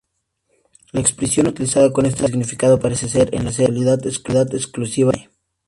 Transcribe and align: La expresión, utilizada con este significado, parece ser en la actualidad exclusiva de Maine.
La 0.93 0.99
expresión, 0.99 1.45
utilizada 1.45 1.93
con 1.93 2.07
este 2.07 2.25
significado, 2.25 2.79
parece 2.79 3.07
ser 3.07 3.29
en 3.35 3.43
la 3.43 3.51
actualidad 3.51 3.99
exclusiva 4.07 5.11
de 5.11 5.17
Maine. 5.19 5.29